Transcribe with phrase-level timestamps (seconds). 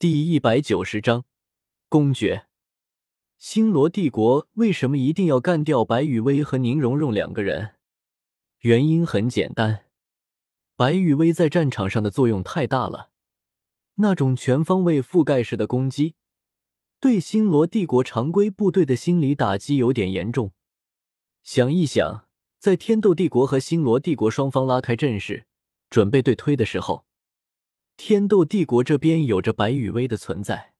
[0.00, 1.26] 第一百九十章
[1.90, 2.46] 公爵。
[3.36, 7.74] 星罗帝国为什么一定要干掉白羽薇和宁荣荣两个人？
[8.60, 9.84] 原因很简单，
[10.74, 13.10] 白羽薇在战场上的作用太大了，
[13.96, 16.14] 那种全方位覆盖式的攻击，
[16.98, 20.52] 对星罗帝国常规部队的心理打击有点严重。
[21.42, 22.26] 想一想，
[22.58, 25.44] 在天斗帝国和星罗帝国双方拉开阵势，
[25.90, 27.04] 准备对推的时候，
[28.02, 30.72] 天斗帝国这边有着白羽薇的存在。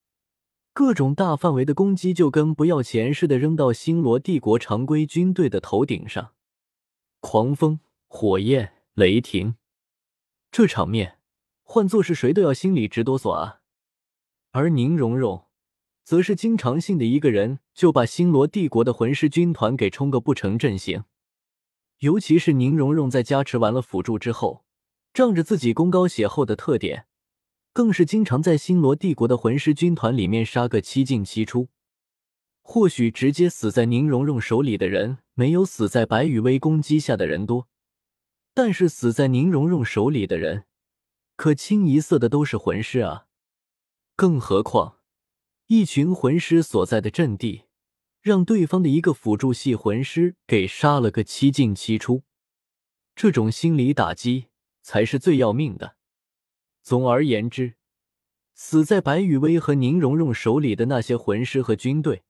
[0.72, 6.32] 各种大范围的攻击就跟不要钱似的扔到星罗帝国常规军队的头顶上，
[7.20, 9.56] 狂风、火焰、雷霆，
[10.50, 11.18] 这场面
[11.62, 13.60] 换做是谁都要心里直哆嗦啊！
[14.52, 15.44] 而宁荣荣
[16.02, 21.04] 则是经常性的一个人就把星罗帝国的魂师军团给冲个不成阵型，
[21.98, 24.64] 尤其是宁荣荣在加持完了辅助之后，
[25.12, 27.04] 仗着自己功高血厚的特点。
[27.72, 31.68] 更是经常在星罗帝国的魂师军团里面杀个七进七出。
[32.62, 37.68] 或许直接死在宁荣荣手里的人没有死在白羽薇攻击下的人多，
[38.54, 40.66] 但是死在宁荣荣手里的人，
[41.34, 43.26] 可清一色的都是魂师啊！
[44.14, 44.98] 更何况，
[45.66, 47.64] 一群魂师所在的阵地，
[48.20, 52.22] 让对方的一个辅助系魂师给杀了个七进七出，
[53.16, 54.46] 这种心理打击
[54.82, 55.96] 才是最要命的。
[56.90, 57.74] 总而言之，
[58.52, 62.24] 死在白羽薇和宁荣荣手里的那些魂师和军队，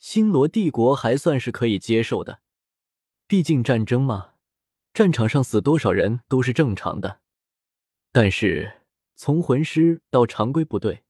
[0.00, 2.40] 星罗帝国还算是可以接受的。
[3.28, 4.32] 毕竟战争嘛，
[4.92, 7.20] 战场上死多少人都是正常的。
[8.10, 8.80] 但是
[9.14, 11.04] 从魂师到常规部队，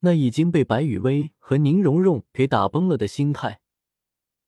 [0.00, 3.60] 那已经被白羽薇和宁荣荣给打崩了的心态，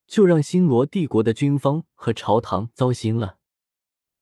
[0.09, 3.39] 就让星罗帝国的军方和朝堂糟心了。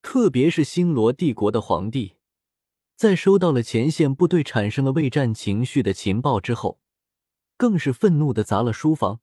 [0.03, 2.17] 特别是星罗帝国的皇帝。
[2.95, 6.81] 在收到了前线部队产生了畏战情绪的情报之后，
[7.57, 9.21] 更是愤怒的砸了书房，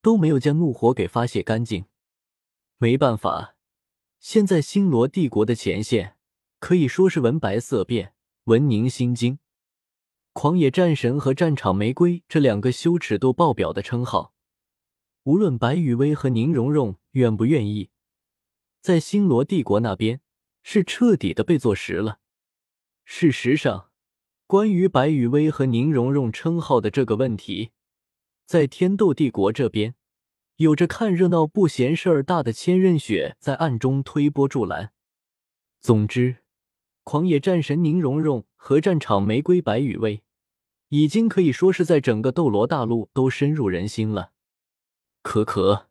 [0.00, 1.84] 都没有将怒火给发泄干净。
[2.78, 3.54] 没办法，
[4.18, 6.16] 现在星罗帝国的前线
[6.58, 8.14] 可以说是闻白色变，
[8.44, 9.38] 闻宁心惊。
[10.32, 14.32] 狂野战神和战场玫瑰这两个羞耻度爆表的称号，
[15.24, 17.90] 无论白羽薇和宁荣荣愿不愿意，
[18.80, 20.20] 在星罗帝国那边
[20.62, 22.20] 是彻底的被坐实了。
[23.04, 23.90] 事实上，
[24.46, 27.70] 关于白羽薇和宁荣荣称号的这个问题，
[28.46, 29.94] 在天斗帝国这边，
[30.56, 34.92] 有着看热闹不嫌事儿大的千仞雪在暗中推波助澜。
[35.80, 36.38] 总之，
[37.02, 40.22] 狂野战神宁荣荣和战场玫瑰白羽薇，
[40.88, 44.32] 已经可以说是在整个斗罗大陆都深入人心了。
[45.22, 45.88] 可可，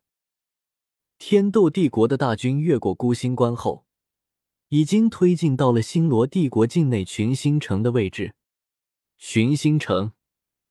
[1.18, 3.86] 天斗帝国的大军越过孤星关后。
[4.72, 8.34] 已经推进到了星罗帝国境内群星城的位置。
[9.18, 10.12] 群星城，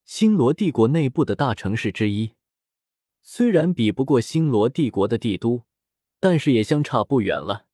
[0.06, 2.34] 星罗帝国内部的大城市之一，
[3.22, 5.66] 虽然比不过星罗帝国的帝都，
[6.20, 7.68] 但是也相差不远了。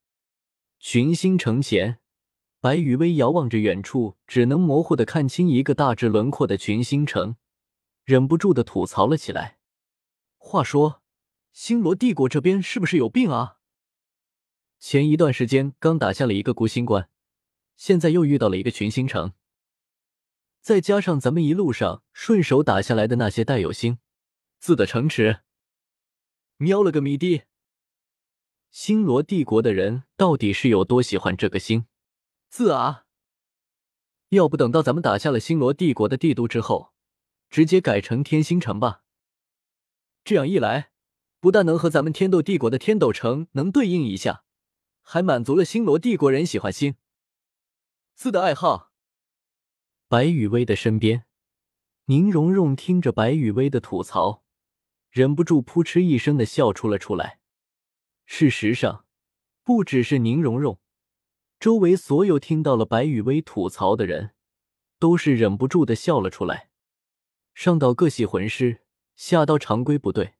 [0.79, 1.99] 群星城前，
[2.59, 7.37] 白羽薇遥望着远处只能模糊的看清一个大致轮廓的群星城，
[8.03, 9.59] 忍不住的吐槽了起来
[10.35, 11.01] ：“话说，
[11.53, 13.53] 星罗帝国这边是不是有病啊？”
[14.79, 17.09] 前一段时间刚打下了一个孤星关，
[17.75, 19.33] 现在又遇到了一个群星城，
[20.61, 23.99] 再加上咱们一路上顺手打下来的那些带有星
[24.59, 25.39] 字的城池，
[26.57, 27.43] 喵了个咪的！
[28.69, 31.87] 星罗帝国的人到底是有多喜欢这个星
[32.49, 33.05] 字啊？
[34.29, 36.93] 要不等到咱们打下了星罗帝国的帝都之后，
[37.49, 39.03] 直接改成天星城吧？
[40.23, 40.91] 这样一来，
[41.39, 44.43] 不但能和咱们天斗帝国的天斗城能对应一下。
[45.09, 46.95] 还满足了星罗帝国人喜欢星
[48.13, 48.91] 字的爱好。
[50.09, 51.23] 白雨薇的身边，
[52.07, 54.43] 宁荣荣听着白雨薇的吐槽，
[55.09, 57.39] 忍不住扑哧一声的笑出了出来。
[58.25, 59.05] 事实上，
[59.63, 60.77] 不只是宁荣荣，
[61.57, 64.33] 周围所有听到了白雨薇吐槽的人，
[64.99, 66.69] 都是忍不住的笑了出来。
[67.53, 68.83] 上到各系魂师，
[69.15, 70.33] 下到常规部队。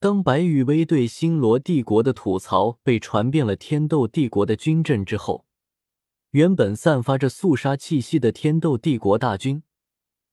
[0.00, 5.44] 当白羽薇对星罗帝国的吐槽被传遍了天斗帝国的军阵之后，
[6.30, 9.62] 原本散发着肃杀气息的天斗帝国大军，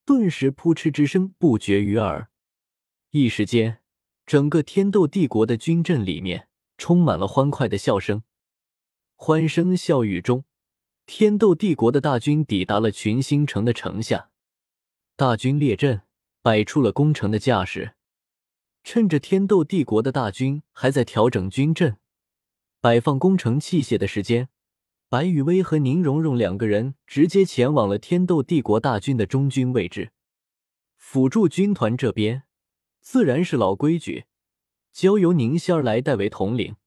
[0.06, 2.30] 顿时扑哧之声不绝于耳。
[3.12, 3.80] 一时间，
[4.26, 6.48] 整个天斗帝国的军阵里面
[6.78, 8.24] 充满了欢快的笑声。
[9.18, 10.46] 欢声笑语中，
[11.06, 14.30] 天斗帝国的大军抵达了群星城的城下，
[15.18, 16.04] 大军列阵，
[16.42, 17.97] 摆出了攻城的架势。
[18.90, 21.98] 趁着天斗帝国的大军还在调整军阵、
[22.80, 24.48] 摆放攻城器械的时间，
[25.10, 30.14] 白雨薇和宁荣荣两个人直接前往了天斗帝国大军的中军位置。
[30.96, 32.44] 辅助军团这边
[33.02, 34.24] 自然是老规矩，
[34.94, 36.78] 交由宁仙儿来代为统领。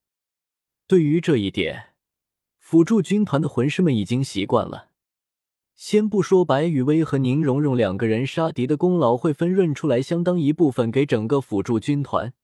[0.86, 1.92] 对于这一点，
[2.56, 4.89] 辅助军团的魂师们已经习惯了。
[5.80, 12.34] 先不说白雨薇和宁荣荣两个人杀敌的功劳会分润出来相当一部分给整个辅助军团，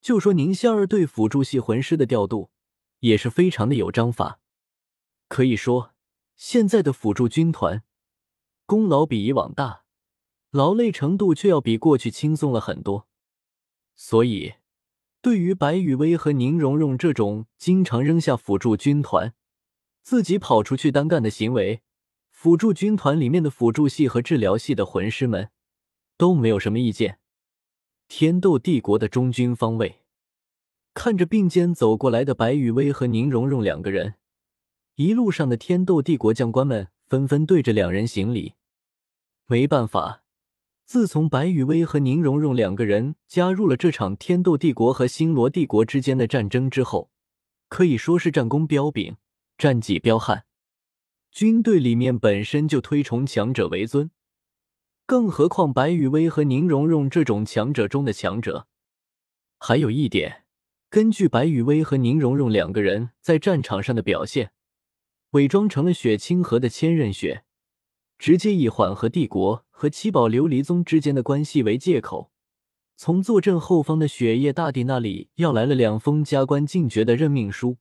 [0.00, 2.48] 就说宁仙儿对辅助系魂师的调度
[3.00, 4.40] 也是非常的有章法。
[5.28, 5.92] 可以说，
[6.34, 7.82] 现在的辅助军团
[8.64, 9.82] 功劳比以往大，
[10.50, 13.06] 劳累程度却要比过去轻松了很多。
[13.94, 14.54] 所以，
[15.20, 19.34] 对于白雨薇和宁荣荣这种经常扔下辅助军团，
[20.02, 21.82] 自己跑出去单干的行为，
[22.42, 25.50] 辅助军团里面的辅助系和治疗系的魂师们
[26.16, 27.20] 都没有什么意见。
[28.08, 30.00] 天斗帝国的中军方位，
[30.92, 34.14] 看着并肩走过来的白雨薇和宁荣荣两个人。
[34.96, 38.54] 一路上的天斗帝国将官们纷纷对着两人行礼。
[39.46, 40.24] 没办法，
[40.84, 47.12] 自从白雨薇和宁荣荣两个人加入了这场天斗帝国和星罗帝国之间的战争之后，
[47.68, 49.14] 可以说是战功彪炳，
[49.56, 50.44] 战绩彪悍。
[51.32, 54.10] 军队里面本身就推崇强者为尊，
[55.06, 58.68] 更何况白雨薇和宁荣荣这种强者中的强者。
[59.58, 60.44] 还有一点，
[60.90, 64.52] 根据白雨薇和宁荣荣两个人在战场上的表现。
[65.30, 67.44] 伪装成了雪清河的千仞雪，
[68.18, 72.30] 直接以缓和帝国和七宝琉璃宗之间的关系为借口，
[72.94, 77.78] 从坐镇后方的雪夜大帝那里要来了两封加官进爵的任命书，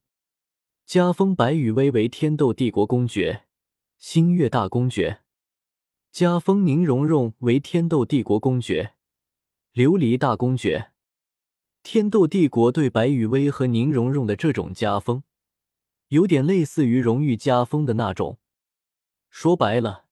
[0.92, 3.46] 加封白羽薇为天斗帝国公爵、
[3.98, 5.22] 星月大公爵，
[6.12, 8.96] 加封宁荣荣为天斗帝国公爵、
[9.74, 10.92] 琉璃大公爵。
[11.82, 15.24] 天斗帝国对白羽薇和宁荣荣的这种加封。
[16.10, 18.38] 有点类似于荣誉加封的那种，
[19.30, 20.08] 说白了，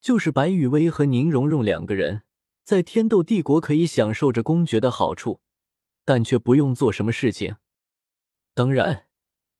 [0.00, 2.22] 就是白雨薇和宁荣荣两个人
[2.64, 5.42] 在天斗帝国可以享受着公爵的好处，
[6.06, 7.56] 但却不用做什么事情。
[8.54, 9.08] 当然，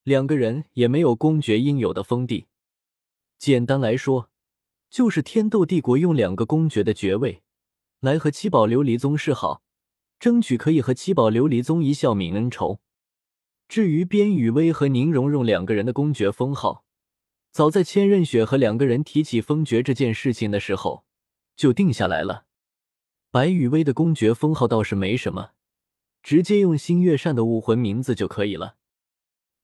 [0.04, 2.46] 两个人也没有公爵应有的封地。
[3.38, 4.30] 简单来说，
[4.90, 7.42] 就是天斗帝国用两个公爵的爵位
[8.00, 9.62] 来和七宝琉璃宗示好，
[10.18, 12.80] 争取可以和七宝琉璃宗一笑泯恩仇。
[13.68, 16.84] 至于边雨薇和宁荣荣两个人的公爵封号，
[17.50, 21.04] 早在千仞雪和两个人提起封爵这件事情的时候
[21.56, 22.46] 就定下来了。
[23.30, 25.52] 白雨薇的公爵封号倒是没什么，
[26.22, 28.76] 直接用星月扇的武魂名字就可以了。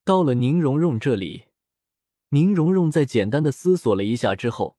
[0.09, 1.49] 到了宁荣荣这里，
[2.31, 4.79] 宁荣荣在简单的思索了一下之后，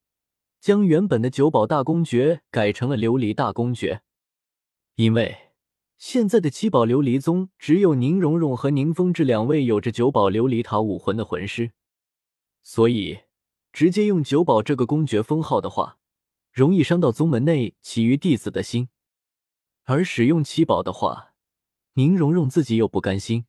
[0.59, 4.01] 将原本的九宝大公爵改成了琉璃大公爵，
[4.95, 5.51] 因为。
[5.99, 11.73] 现在的七宝琉璃宗只有宁荣荣和宁风致两位有着九宝琉璃塔武魂的魂师，
[12.63, 13.19] 所以
[13.71, 15.99] 直接用九宝这个公爵封号的话，
[16.51, 18.87] 容易伤到宗门内其余弟子的心；
[19.83, 21.35] 而使用七宝的话，
[21.93, 23.45] 宁荣荣自己又不甘心。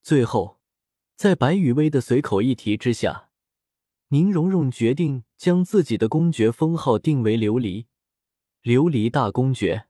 [0.00, 0.57] 最后，
[1.18, 3.30] 在白雨薇的随口一提之下，
[4.10, 7.86] 宁荣荣决定将自己的公爵封号定为琉璃
[8.62, 9.87] 琉璃大公爵。